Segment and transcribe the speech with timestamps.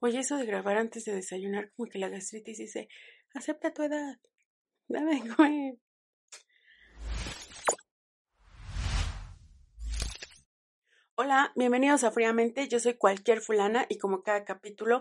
[0.00, 2.88] Oye, eso de grabar antes de desayunar, como que la gastritis dice,
[3.34, 4.18] acepta tu edad,
[4.88, 5.78] dame comer.
[11.14, 15.00] Hola, bienvenidos a Fríamente, yo soy cualquier fulana y como cada capítulo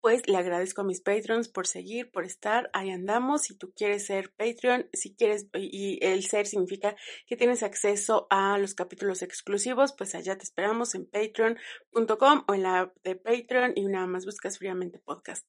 [0.00, 3.42] pues le agradezco a mis patrons por seguir, por estar, ahí andamos.
[3.42, 6.96] Si tú quieres ser Patreon, si quieres, y el ser significa
[7.26, 12.62] que tienes acceso a los capítulos exclusivos, pues allá te esperamos en patreon.com o en
[12.62, 15.46] la app de Patreon y nada más buscas fríamente podcast.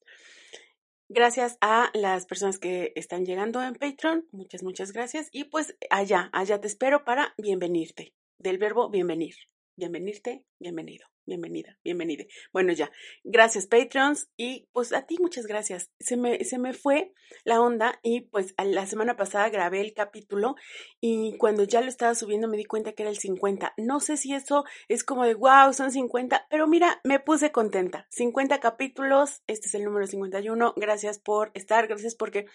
[1.08, 5.28] Gracias a las personas que están llegando en Patreon, muchas, muchas gracias.
[5.32, 9.36] Y pues allá, allá te espero para bienvenirte, del verbo bienvenir,
[9.82, 12.26] bienvenirte, bienvenido bienvenida, bienvenida.
[12.52, 12.92] Bueno, ya.
[13.24, 14.30] Gracias, Patreons.
[14.38, 15.90] Y pues a ti muchas gracias.
[16.00, 17.14] Se me, se me fue
[17.46, 20.56] la onda y pues la semana pasada grabé el capítulo
[21.00, 23.74] y cuando ya lo estaba subiendo me di cuenta que era el 50.
[23.78, 28.08] No sé si eso es como de wow, son 50, pero mira, me puse contenta.
[28.10, 30.74] 50 capítulos, este es el número 51.
[30.76, 32.46] Gracias por estar, gracias porque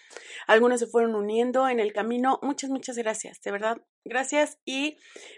[0.45, 2.39] algunos se fueron uniendo en el camino.
[2.43, 3.77] Muchas, muchas gracias, de verdad.
[4.07, 4.97] Gracias y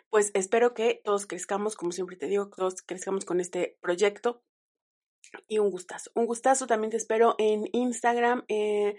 [0.10, 4.44] pues espero que todos crezcamos, como siempre te digo, todos crezcamos con este proyecto.
[5.48, 6.10] Y un gustazo.
[6.16, 8.96] Un gustazo también te espero en Instagram, eh,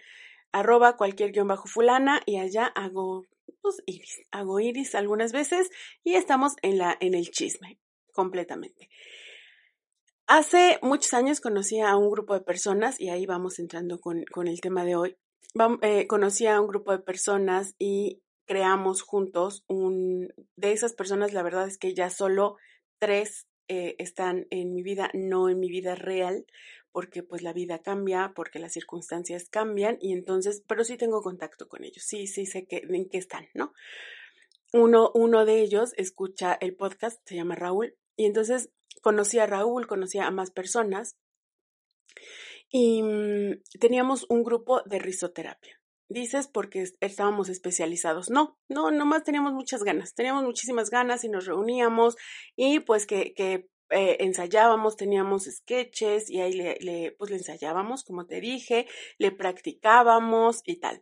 [0.52, 3.26] arroba cualquier guion bajo fulana y allá hago
[3.62, 4.20] pues, iris.
[4.30, 5.70] Hago iris algunas veces
[6.04, 7.80] y estamos en, la, en el chisme
[8.12, 8.90] completamente.
[10.26, 14.46] Hace muchos años conocí a un grupo de personas y ahí vamos entrando con, con
[14.46, 15.16] el tema de hoy.
[15.82, 20.34] Eh, conocí a un grupo de personas y creamos juntos un...
[20.56, 22.56] De esas personas, la verdad es que ya solo
[22.98, 26.46] tres eh, están en mi vida, no en mi vida real,
[26.90, 31.68] porque pues la vida cambia, porque las circunstancias cambian y entonces, pero sí tengo contacto
[31.68, 33.72] con ellos, sí, sí sé que, en qué están, ¿no?
[34.72, 39.86] Uno, uno de ellos escucha el podcast, se llama Raúl, y entonces conocí a Raúl,
[39.86, 41.16] conocí a más personas
[42.68, 45.79] y mm, teníamos un grupo de risoterapia
[46.10, 48.28] dices porque estábamos especializados.
[48.28, 52.16] No, no, nomás teníamos muchas ganas, teníamos muchísimas ganas y nos reuníamos
[52.56, 58.26] y pues que, eh, ensayábamos, teníamos sketches y ahí le, le, pues le ensayábamos, como
[58.26, 58.86] te dije,
[59.18, 61.00] le practicábamos y tal.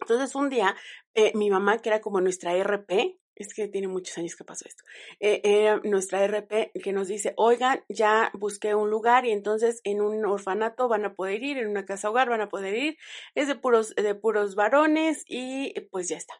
[0.00, 0.76] Entonces un día
[1.14, 4.66] eh, mi mamá, que era como nuestra RP, es que tiene muchos años que pasó
[4.66, 4.84] esto.
[5.20, 10.24] Eh, nuestra RP que nos dice, oigan, ya busqué un lugar y entonces en un
[10.24, 12.98] orfanato van a poder ir, en una casa hogar van a poder ir,
[13.34, 16.34] es de puros, de puros varones y pues ya está.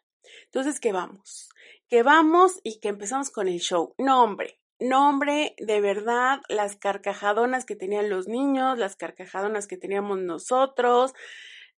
[0.46, 1.50] Entonces, ¿qué vamos?
[1.88, 3.94] Que vamos y que empezamos con el show.
[3.98, 9.76] No, hombre, no, hombre, de verdad, las carcajadonas que tenían los niños, las carcajadonas que
[9.76, 11.14] teníamos nosotros,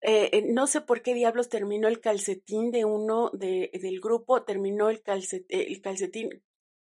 [0.03, 4.45] eh, eh, no sé por qué diablos terminó el calcetín de uno de, del grupo,
[4.45, 5.03] terminó el,
[5.49, 6.43] el calcetín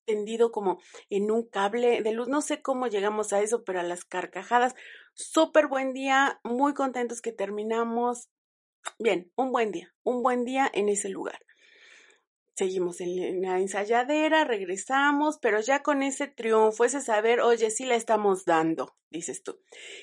[0.07, 2.29] tendido como en un cable de luz.
[2.29, 4.75] No sé cómo llegamos a eso, pero a las carcajadas.
[5.15, 8.29] Súper buen día, muy contentos que terminamos.
[8.99, 11.39] Bien, un buen día, un buen día en ese lugar.
[12.61, 17.95] Seguimos en la ensayadera, regresamos, pero ya con ese triunfo, ese saber, oye, sí la
[17.95, 19.59] estamos dando dices tú.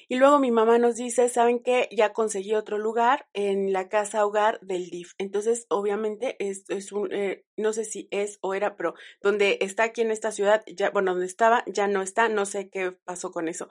[0.10, 1.88] Y luego mi mamá nos dice, ¿saben qué?
[1.92, 5.14] Ya conseguí otro lugar en la casa hogar del DIF.
[5.18, 9.84] Entonces, obviamente, es, es un, eh, no sé si es o era, pero donde está
[9.84, 13.32] aquí en esta ciudad, ya, bueno, donde estaba, ya no está, no sé qué pasó
[13.32, 13.70] con eso.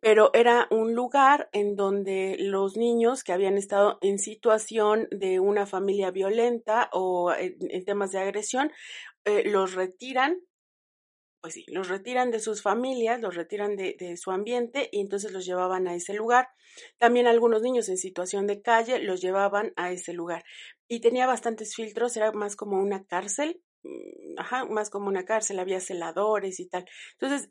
[0.00, 5.66] Pero era un lugar en donde los niños que habían estado en situación de una
[5.66, 8.72] familia violenta o en, temas de agresión,
[9.24, 10.40] eh, los retiran
[11.40, 15.46] pues sí, los retiran de sus familias, los retiran de, su ambiente y entonces los
[15.46, 16.48] llevaban a ese lugar.
[16.98, 20.44] También algunos niños en situación de calle los llevaban a ese lugar.
[20.88, 23.62] Y tenía bastantes filtros, era más como una cárcel,
[24.38, 26.86] ajá, más como una cárcel, había celadores y tal.
[27.20, 27.48] Entonces,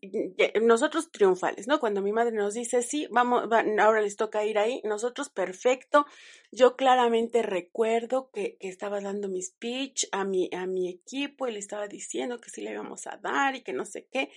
[0.62, 1.80] nosotros triunfales, ¿no?
[1.80, 3.50] Cuando mi madre nos dice, sí, vamos,
[3.80, 6.06] ahora les toca ir ahí, nosotros perfecto.
[6.52, 11.52] Yo claramente recuerdo que, que, estaba dando mi speech a mi, a mi equipo y
[11.52, 14.32] le estaba diciendo que sí le íbamos a dar y que no sé qué,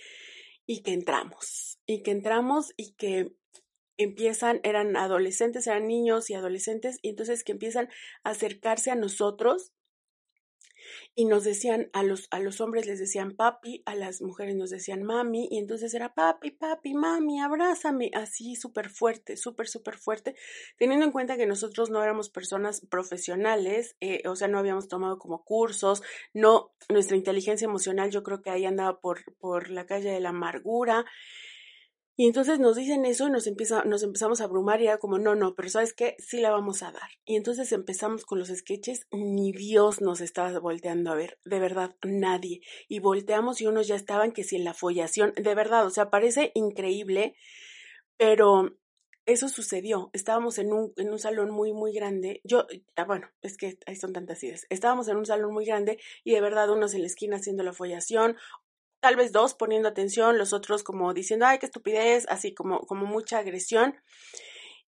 [0.65, 3.35] y que entramos, y que entramos y que
[3.97, 7.89] empiezan, eran adolescentes, eran niños y adolescentes, y entonces que empiezan
[8.23, 9.73] a acercarse a nosotros
[11.15, 14.69] y nos decían, a los, a los hombres les decían papi, a las mujeres nos
[14.69, 20.35] decían mami, y entonces era papi, papi, mami, abrázame, así súper fuerte, súper, súper fuerte,
[20.77, 25.17] teniendo en cuenta que nosotros no éramos personas profesionales, eh, o sea, no habíamos tomado
[25.17, 26.01] como cursos,
[26.33, 30.29] no, nuestra inteligencia emocional yo creo que ahí andaba por, por la calle de la
[30.29, 31.05] amargura,
[32.17, 35.17] y entonces nos dicen eso y nos, empieza, nos empezamos a abrumar y era como,
[35.17, 36.15] no, no, pero ¿sabes qué?
[36.19, 37.09] Sí la vamos a dar.
[37.25, 41.95] Y entonces empezamos con los sketches, ni Dios nos estaba volteando a ver, de verdad,
[42.03, 42.61] nadie.
[42.87, 46.09] Y volteamos y unos ya estaban que si en la follación, de verdad, o sea,
[46.09, 47.35] parece increíble,
[48.17, 48.75] pero
[49.25, 50.09] eso sucedió.
[50.13, 52.41] Estábamos en un, en un salón muy, muy grande.
[52.43, 52.65] Yo,
[52.95, 54.65] ah, bueno, es que ahí son tantas ideas.
[54.69, 57.73] Estábamos en un salón muy grande y de verdad unos en la esquina haciendo la
[57.73, 58.35] follación,
[59.01, 63.05] tal vez dos poniendo atención, los otros como diciendo, ay, qué estupidez, así como, como
[63.05, 63.95] mucha agresión.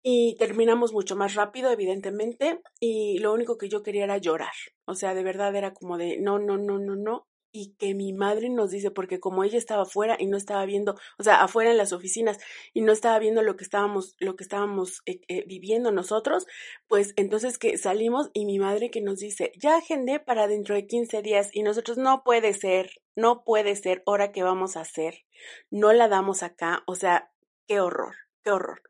[0.01, 4.53] Y terminamos mucho más rápido, evidentemente, y lo único que yo quería era llorar.
[4.85, 7.27] O sea, de verdad era como de, no, no, no, no, no,
[7.57, 10.95] y que mi madre nos dice, porque como ella estaba afuera y no estaba viendo,
[11.17, 12.37] o sea, afuera en las oficinas
[12.71, 16.45] y no estaba viendo lo que estábamos, lo que estábamos eh, eh, viviendo nosotros,
[16.87, 20.85] pues entonces que salimos y mi madre que nos dice, ya agendé para dentro de
[20.85, 25.25] 15 días y nosotros no puede ser, no puede ser, hora que vamos a hacer,
[25.71, 27.31] no la damos acá, o sea,
[27.67, 28.83] qué horror, qué horror.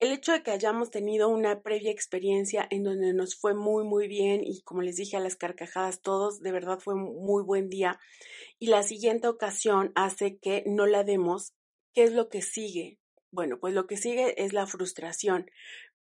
[0.00, 4.06] El hecho de que hayamos tenido una previa experiencia en donde nos fue muy, muy
[4.06, 7.68] bien y como les dije a las carcajadas todos, de verdad fue un muy buen
[7.68, 7.98] día.
[8.60, 11.52] Y la siguiente ocasión hace que no la demos.
[11.94, 13.00] ¿Qué es lo que sigue?
[13.32, 15.50] Bueno, pues lo que sigue es la frustración.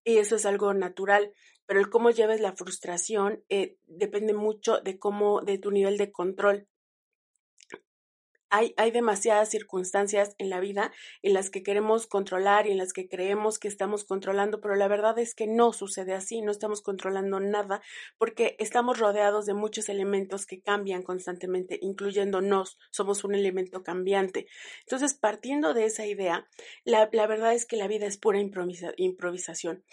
[0.05, 1.33] Y eso es algo natural.
[1.65, 6.13] Pero el cómo lleves la frustración eh, depende mucho de cómo, de tu nivel de
[6.13, 6.69] control
[8.57, 10.93] hay, demasiadas circunstancias en la vida
[11.23, 14.89] en las que queremos controlar y en las que creemos que estamos controlando, pero la
[14.89, 17.83] verdad es que no sucede así, no estamos controlando nada
[18.19, 24.47] porque estamos rodeados de muchos elementos que cambian constantemente, incluyéndonos, somos un elemento cambiante.
[24.81, 26.49] Entonces, partiendo de esa idea,
[26.85, 29.85] la verdad es que la vida es pura improvisación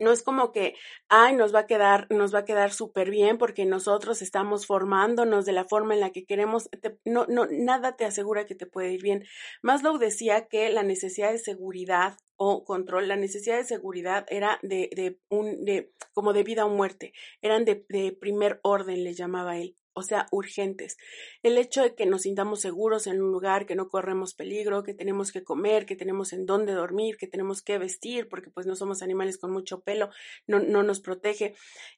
[0.00, 0.74] no es como que,
[1.08, 5.44] ay, nos va a quedar, nos va a quedar súper bien porque nosotros estamos formándonos
[5.44, 6.68] de la forma en la que queremos,
[7.04, 9.24] no, no, nada te asegura que te puede ir bien.
[9.62, 14.90] Maslow decía que la necesidad de seguridad o control, la necesidad de seguridad era de,
[14.94, 17.12] de un, de, como de vida o muerte,
[17.42, 20.96] eran de, de primer orden, le llamaba él o sea, urgentes.
[21.42, 24.94] El hecho de que nos sintamos seguros en un lugar, que no corremos peligro, que
[24.94, 28.76] tenemos que comer, que tenemos en dónde dormir, que tenemos que vestir, porque pues no
[28.76, 30.10] somos animales con mucho pelo,
[30.46, 31.54] no, no nos protege.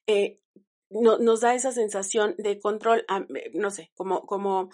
[0.07, 0.39] Eh,
[0.89, 3.05] no, nos da esa sensación de control,
[3.53, 4.69] no sé, como, como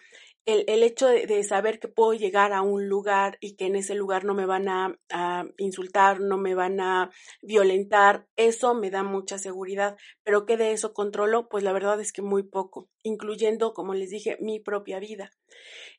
[0.47, 3.95] el, el hecho de, saber que puedo llegar a un lugar y que en ese
[3.95, 7.11] lugar no me van a, a, insultar, no me van a
[7.41, 9.97] violentar, eso me da mucha seguridad.
[10.23, 11.49] Pero ¿qué de eso controlo?
[11.49, 15.31] Pues la verdad es que muy poco, incluyendo, como les dije, mi propia vida.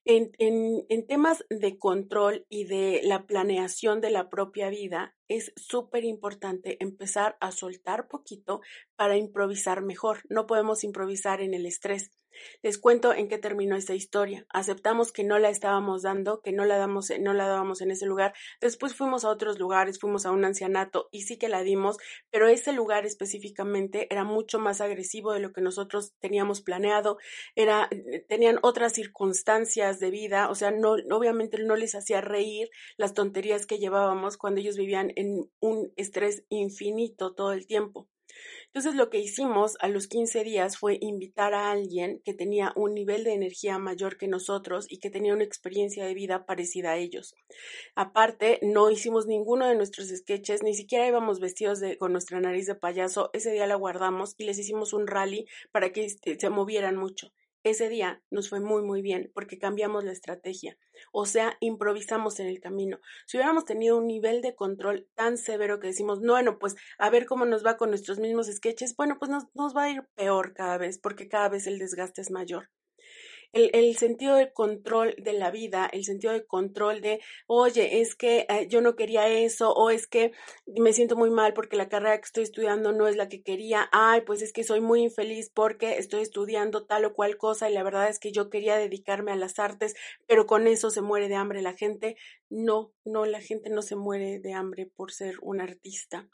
[0.04, 6.04] En, en, temas de control y de la planeación de la propia vida, es súper
[6.04, 8.60] importante empezar a soltar poquito
[8.96, 10.20] para improvisar mejor.
[10.28, 12.10] No podemos improvisar en el estrés.
[12.62, 14.46] Les cuento en qué terminó esta historia.
[14.50, 18.06] Aceptamos que no la estábamos dando, que no la damos, no la dábamos en ese
[18.06, 18.32] lugar.
[18.60, 21.96] Después fuimos a otros lugares, fuimos a un ancianato y sí que la dimos,
[22.30, 26.97] pero ese lugar específicamente era mucho más agresivo de lo que nosotros teníamos planeado.
[27.54, 27.88] Era,
[28.28, 33.66] tenían otras circunstancias de vida, o sea, no, obviamente no les hacía reír las tonterías
[33.66, 38.08] que llevábamos cuando ellos vivían en un estrés infinito todo el tiempo.
[38.66, 42.94] Entonces lo que hicimos a los 15 días fue invitar a alguien que tenía un
[42.94, 46.96] nivel de energía mayor que nosotros y que tenía una experiencia de vida parecida a
[46.96, 47.34] ellos.
[47.94, 52.66] Aparte, no hicimos ninguno de nuestros sketches, ni siquiera íbamos vestidos de, con nuestra nariz
[52.66, 53.30] de payaso.
[53.32, 57.32] Ese día la guardamos y les hicimos un rally para que este, se movieran mucho.
[57.64, 60.78] Ese día nos fue muy, muy bien porque cambiamos la estrategia,
[61.12, 63.00] o sea, improvisamos en el camino.
[63.26, 67.26] Si hubiéramos tenido un nivel de control tan severo que decimos, bueno, pues a ver
[67.26, 70.54] cómo nos va con nuestros mismos sketches, bueno, pues nos, nos va a ir peor
[70.54, 72.70] cada vez porque cada vez el desgaste es mayor
[73.52, 78.14] el, el, sentido de control de la vida, el sentido de control de, oye, es
[78.14, 80.32] que eh, yo no quería eso, o es que
[80.66, 83.88] me siento muy mal porque la carrera que estoy estudiando no es la que quería,
[83.92, 87.74] ay, pues es que soy muy infeliz porque estoy estudiando tal o cual cosa y
[87.74, 89.94] la verdad es que yo quería dedicarme a las artes,
[90.26, 92.16] pero con eso se muere de hambre la gente.
[92.50, 96.28] No, no, la gente no se muere de hambre por ser un artista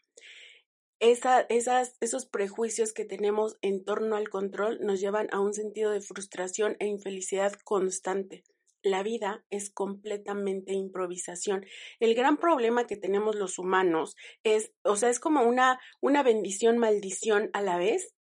[1.05, 5.91] esa, esas, esos prejuicios que tenemos en torno al control nos llevan a un sentido
[5.91, 8.45] de frustración e infelicidad constante.
[8.83, 11.65] La vida es completamente improvisación.
[12.01, 16.79] El gran problema que tenemos los humanos es, o sea, es como una, una bendición,
[16.79, 18.15] maldición a la vez,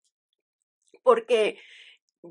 [1.02, 1.58] porque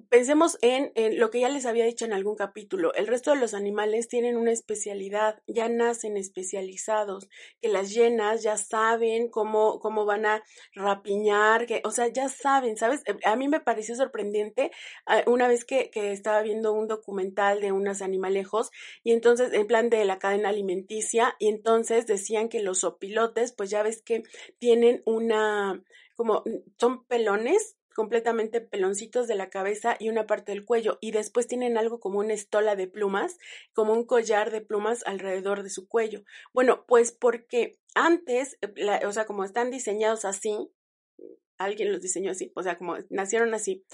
[0.09, 2.93] Pensemos en, lo que ya les había dicho en algún capítulo.
[2.95, 7.29] El resto de los animales tienen una especialidad, ya nacen especializados,
[7.61, 12.75] que las llenas ya saben cómo, cómo van a rapiñar, que, o sea, ya saben,
[12.75, 13.01] ¿sabes?
[13.05, 14.71] Eh, a mí me pareció sorprendente
[15.05, 18.71] ah, una vez que, que estaba viendo un documental de unos animalejos
[19.03, 23.69] y entonces, en plan de la cadena alimenticia, y entonces decían que los opilotes, pues
[23.69, 24.23] ya ves que
[24.59, 25.83] tienen una,
[26.15, 26.43] como,
[26.77, 31.77] son pelones completamente peloncitos de la cabeza y una parte del cuello y después tienen
[31.77, 33.37] algo como una estola de plumas,
[33.73, 36.23] como un collar de plumas alrededor de su cuello.
[36.53, 40.71] Bueno, pues porque antes, eh, o sea, como están diseñados así,
[41.57, 43.85] alguien los diseñó así, o sea, como nacieron así,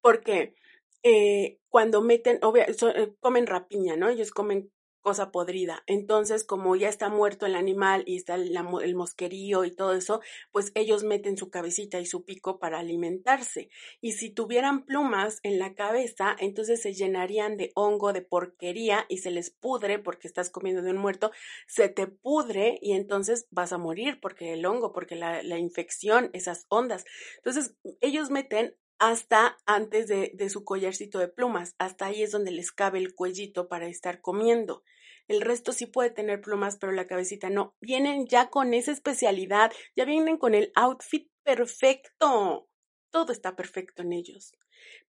[0.00, 0.54] porque
[1.02, 4.08] eh, cuando meten, obvio, eh, comen rapiña, ¿no?
[4.08, 4.70] Ellos comen
[5.08, 5.82] cosa podrida.
[5.86, 10.20] Entonces, como ya está muerto el animal y está el, mosquerío y todo eso,
[10.52, 13.70] pues ellos meten su cabecita y su pico para alimentarse.
[14.02, 19.16] Y si tuvieran plumas en la cabeza, entonces se llenarían de hongo, de porquería y
[19.18, 21.32] se les pudre porque estás comiendo de un muerto,
[21.66, 26.28] se te pudre y entonces vas a morir porque el hongo, porque la, la infección,
[26.34, 27.06] esas ondas.
[27.38, 31.74] Entonces, ellos meten hasta antes de, de, su collarcito de plumas.
[31.78, 34.82] Hasta ahí es donde les cabe el cuellito para estar comiendo.
[35.28, 37.74] El resto sí puede tener plumas, pero la cabecita no.
[37.80, 42.68] Vienen ya con esa especialidad, ya vienen con el outfit perfecto.
[43.10, 44.54] Todo está perfecto en ellos.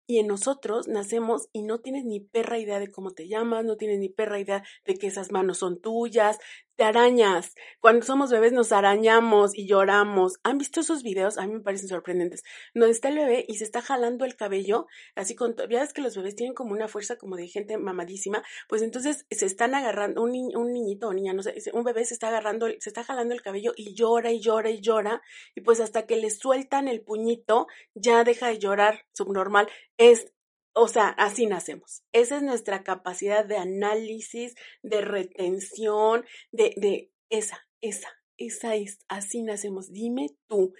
[0.08, 3.76] Y en nosotros nacemos y no tienes ni perra idea de cómo te llamas, no
[3.76, 6.38] tienes ni perra idea de que esas manos son tuyas,
[6.76, 7.54] te arañas.
[7.80, 10.35] Cuando somos bebés nos arañamos y lloramos.
[10.45, 11.38] ¿Han visto esos videos?
[11.38, 12.42] A mí me parecen sorprendentes.
[12.75, 16.02] Donde está el bebé y se está jalando el cabello, así con, ya ves que
[16.02, 20.23] los bebés tienen como una fuerza como de gente mamadísima, pues entonces se están agarrando,
[20.23, 23.35] un, un niñito o niña, no sé, un bebé se está agarrando, se está jalando
[23.35, 25.23] el cabello y llora y llora y llora,
[25.54, 29.68] y pues hasta que le sueltan el puñito, ya deja de llorar subnormal.
[29.97, 30.33] Es
[30.78, 32.02] o sea, así nacemos.
[32.12, 39.42] Esa es nuestra capacidad de análisis, de retención, de, de esa, esa, esa es, así
[39.42, 39.90] nacemos.
[39.90, 40.75] Dime tú.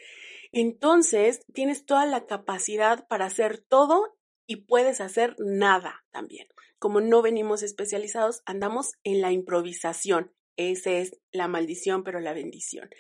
[0.53, 6.47] Entonces, tienes toda la capacidad para hacer todo y puedes hacer nada también.
[6.79, 10.31] Como no venimos especializados, andamos en la improvisación.
[10.59, 12.91] Esa es la maldición, pero la bendición.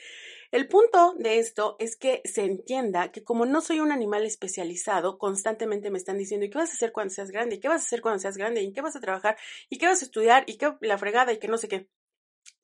[0.56, 5.18] El punto de esto es que se entienda que como no soy un animal especializado,
[5.18, 7.56] constantemente me están diciendo, ¿y qué vas a hacer cuando seas grande?
[7.56, 8.62] ¿Y qué vas a hacer cuando seas grande?
[8.62, 9.36] ¿Y qué vas a trabajar?
[9.68, 10.44] ¿Y qué vas a estudiar?
[10.46, 11.30] ¿Y qué la fregada?
[11.34, 11.90] ¿Y qué no sé qué?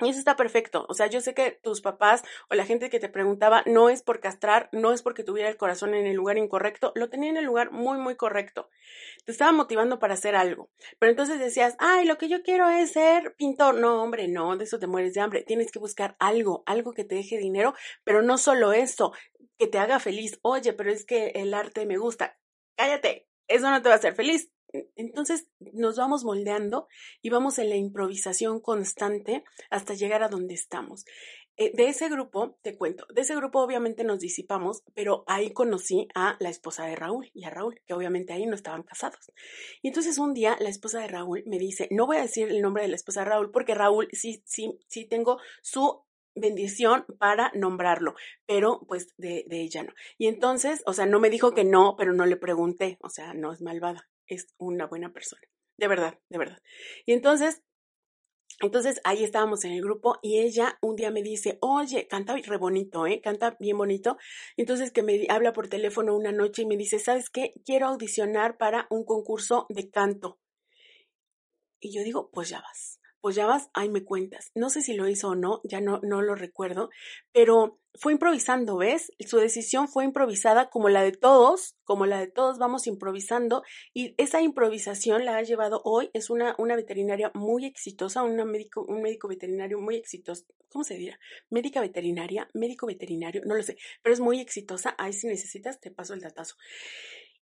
[0.04, 0.86] Y eso está perfecto.
[0.88, 4.02] O sea, yo sé que tus papás o la gente que te preguntaba no es
[4.02, 7.36] por castrar, no es porque tuviera el corazón en el lugar incorrecto, lo tenía en
[7.36, 8.68] el lugar muy, muy correcto.
[9.24, 10.70] Te estaba motivando para hacer algo.
[10.98, 13.76] Pero entonces decías, ay, lo que yo quiero es ser pintor.
[13.76, 15.42] No, hombre, no, de eso te mueres de hambre.
[15.42, 19.12] Tienes que buscar algo, algo que te deje dinero, pero no solo eso,
[19.58, 20.38] que te haga feliz.
[20.42, 22.38] Oye, pero es que el arte me gusta.
[22.76, 24.50] Cállate, eso no te va a hacer feliz.
[24.96, 26.88] Entonces nos vamos moldeando
[27.20, 31.04] y vamos en la improvisación constante hasta llegar a donde estamos.
[31.58, 36.08] Eh, de ese grupo, te cuento, de ese grupo obviamente nos disipamos, pero ahí conocí
[36.14, 39.30] a la esposa de Raúl y a Raúl, que obviamente ahí no estaban casados.
[39.82, 42.62] Y entonces un día la esposa de Raúl me dice, no voy a decir el
[42.62, 46.02] nombre de la esposa de Raúl porque Raúl sí, sí, sí tengo su
[46.34, 48.14] bendición para nombrarlo,
[48.46, 49.92] pero pues de, de ella no.
[50.16, 53.34] Y entonces, o sea, no me dijo que no, pero no le pregunté, o sea,
[53.34, 55.42] no es malvada es una buena persona.
[55.78, 56.62] De verdad, de verdad.
[57.06, 57.62] Y entonces,
[58.60, 62.56] entonces ahí estábamos en el grupo y ella un día me dice, oye, canta re
[62.56, 63.20] bonito, ¿eh?
[63.20, 64.16] Canta bien bonito.
[64.56, 67.52] Entonces que me habla por teléfono una noche y me dice, ¿sabes qué?
[67.64, 70.38] Quiero audicionar para un concurso de canto.
[71.80, 74.50] Y yo digo, pues ya vas pues ya vas, ahí me cuentas.
[74.54, 76.90] No sé si lo hizo o no, ya no, no lo recuerdo,
[77.32, 79.12] pero fue improvisando, ¿ves?
[79.20, 83.62] Su decisión fue improvisada como la de todos, como la de todos vamos improvisando
[83.94, 88.84] y esa improvisación la ha llevado hoy, es una, una veterinaria muy exitosa, una médico,
[88.88, 91.18] un médico veterinario muy exitoso, ¿cómo se dirá?
[91.48, 95.92] Médica veterinaria, médico veterinario, no lo sé, pero es muy exitosa, ahí si necesitas te
[95.92, 96.56] paso el datazo.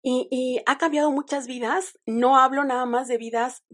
[0.06, 1.98] Y, y, ha cambiado muchas vidas.
[2.04, 3.64] No hablo nada más de vidas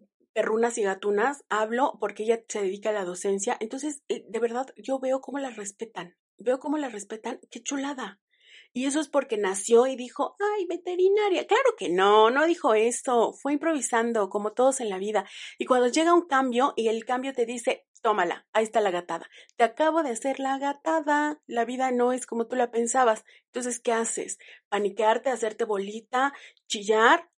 [0.40, 4.72] perrunas y gatunas, hablo porque ella se dedica a la docencia, entonces eh, de verdad
[4.78, 8.20] yo veo cómo la respetan, veo cómo la respetan, qué chulada.
[8.72, 11.46] Y eso es porque nació y dijo, ay, veterinaria.
[11.46, 15.28] Claro que no, no dijo esto, fue improvisando, como todos en la vida.
[15.58, 19.28] Y cuando llega un cambio y el cambio te dice, tómala, ahí está la gatada.
[19.56, 21.42] Te acabo de hacer la gatada.
[21.46, 23.24] La vida no es como tú la pensabas.
[23.46, 24.38] Entonces, ¿qué haces?
[24.70, 26.32] ¿Paniquearte, hacerte bolita,
[26.66, 27.28] chillar?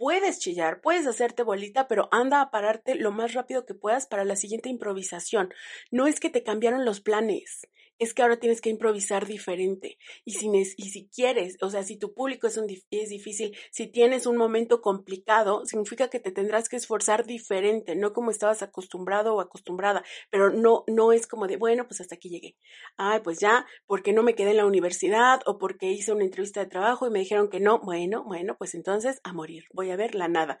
[0.00, 4.24] Puedes chillar, puedes hacerte bolita, pero anda a pararte lo más rápido que puedas para
[4.24, 5.52] la siguiente improvisación.
[5.90, 7.68] No es que te cambiaron los planes,
[8.00, 9.98] es que ahora tienes que improvisar diferente.
[10.24, 13.86] Y si, y si quieres, o sea, si tu público es, un, es difícil, si
[13.86, 19.34] tienes un momento complicado, significa que te tendrás que esforzar diferente, no como estabas acostumbrado
[19.34, 22.56] o acostumbrada, pero no, no es como de, bueno, pues hasta aquí llegué.
[22.96, 26.60] Ay, pues ya, porque no me quedé en la universidad o porque hice una entrevista
[26.60, 29.96] de trabajo y me dijeron que no, bueno, bueno, pues entonces a morir, voy a
[29.96, 30.58] ver la nada.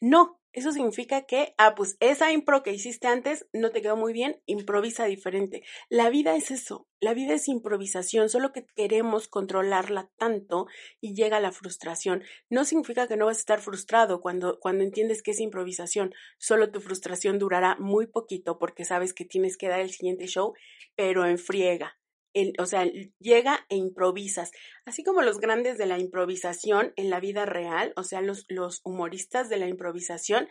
[0.00, 4.12] No, eso significa que, ah, pues esa impro que hiciste antes no te quedó muy
[4.12, 5.62] bien, improvisa diferente.
[5.90, 10.66] La vida es eso, la vida es improvisación, solo que queremos controlarla tanto
[11.00, 12.24] y llega la frustración.
[12.48, 16.70] No significa que no vas a estar frustrado cuando, cuando entiendes que es improvisación, solo
[16.70, 20.54] tu frustración durará muy poquito porque sabes que tienes que dar el siguiente show,
[20.94, 21.98] pero en friega
[22.58, 22.84] o sea,
[23.18, 24.50] llega e improvisas.
[24.84, 28.80] Así como los grandes de la improvisación en la vida real, o sea, los, los
[28.84, 30.48] humoristas de la improvisación,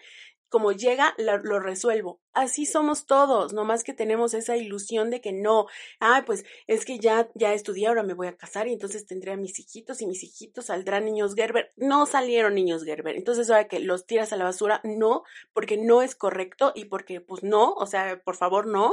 [0.50, 2.22] como llega, lo, resuelvo.
[2.32, 5.66] Así somos todos, nomás que tenemos esa ilusión de que no,
[6.00, 9.34] ah, pues es que ya, ya estudié, ahora me voy a casar y entonces tendré
[9.34, 11.74] a mis hijitos y mis hijitos saldrán niños Gerber.
[11.76, 13.16] No salieron niños Gerber.
[13.16, 15.24] Entonces, ahora que los tiras a la basura, no,
[15.54, 18.92] porque no es correcto y porque, pues no, o sea, por favor, no.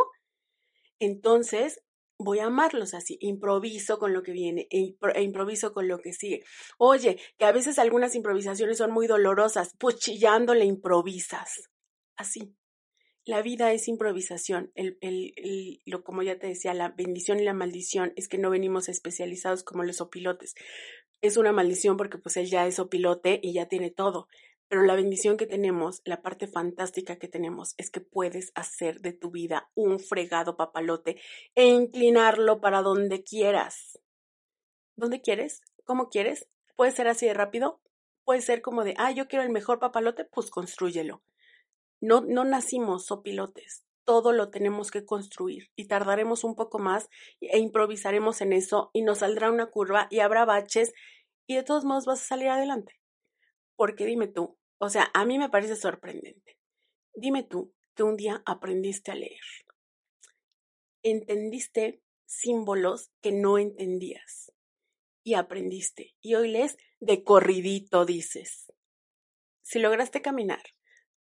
[0.99, 1.81] Entonces,
[2.25, 6.13] voy a amarlos así, improviso con lo que viene e, e, improviso con lo que
[6.13, 6.45] sigue.
[6.79, 11.71] Oye, que a veces algunas improvisaciones son muy dolorosas, pues chillando le improvisas.
[12.17, 12.55] Así.
[13.25, 14.73] La vida es improvisación.
[14.75, 18.51] El, el, lo, como ya te decía, la bendición y la maldición es que no
[18.51, 20.55] venimos especializados como los opilotes.
[21.21, 24.27] Es una maldición porque pues él ya es opilote y ya tiene todo.
[24.73, 29.13] Pero la bendición que tenemos, la parte fantástica que tenemos, es que puedes hacer de
[29.13, 31.21] tu vida un fregado papalote
[31.55, 34.01] e inclinarlo para donde quieras.
[34.97, 35.61] ¿Dónde quieres?
[35.85, 36.49] ¿Cómo quieres?
[36.75, 37.83] Puede ser así de rápido,
[38.25, 41.23] puede ser como de, ah, yo quiero el mejor papalote, pues construyelo.
[42.01, 47.11] No, no nacimos sopilotes, todo lo tenemos que construir y tardaremos un poco más
[47.43, 50.95] e improvisaremos en eso y nos saldrá una curva y habrá baches
[51.47, 52.99] y de todos modos vas a salir adelante.
[53.77, 56.59] Porque dime tú, o sea, a mí me parece sorprendente.
[57.15, 59.45] Dime tú que un día aprendiste a leer.
[61.05, 64.53] Entendiste símbolos que no entendías
[65.23, 66.17] y aprendiste.
[66.21, 68.73] Y hoy lees de corridito, dices.
[69.63, 70.65] Si lograste caminar,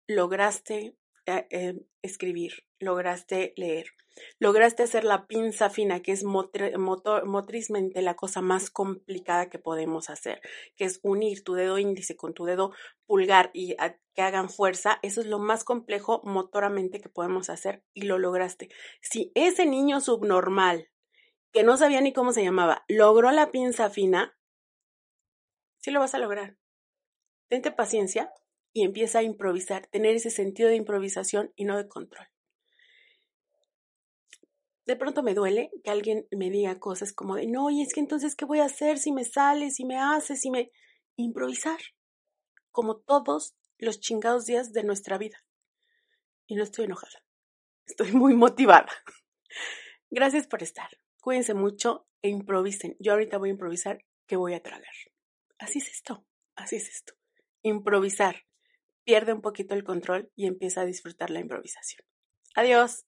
[0.08, 3.86] lograste eh, eh, escribir, lograste leer,
[4.40, 10.40] lograste hacer la pinza fina, que es motrizmente la cosa más complicada que podemos hacer,
[10.76, 12.72] que es unir tu dedo índice con tu dedo
[13.06, 13.76] pulgar y
[14.14, 18.68] que hagan fuerza, eso es lo más complejo motoramente que podemos hacer y lo lograste.
[19.00, 20.90] Si ese niño subnormal,
[21.52, 24.36] que no sabía ni cómo se llamaba, logró la pinza fina,
[25.78, 26.56] sí lo vas a lograr.
[27.48, 28.32] Tente paciencia
[28.72, 32.26] y empieza a improvisar, tener ese sentido de improvisación y no de control
[34.86, 38.00] de pronto me duele que alguien me diga cosas como de, no, y es que
[38.00, 40.70] entonces, ¿qué voy a hacer si me sale, si me hace, si me...
[41.14, 41.78] Improvisar,
[42.70, 45.44] como todos los chingados días de nuestra vida.
[46.46, 47.22] Y no estoy enojada,
[47.86, 48.90] estoy muy motivada.
[50.10, 50.88] Gracias por estar.
[51.20, 52.96] Cuídense mucho e improvisen.
[52.98, 54.94] Yo ahorita voy a improvisar que voy a tragar.
[55.58, 56.24] Así es esto,
[56.56, 57.12] así es esto.
[57.62, 58.36] Improvisar.
[59.04, 62.04] Pierde un poquito el control y empieza a disfrutar la improvisación.
[62.54, 63.04] Adiós.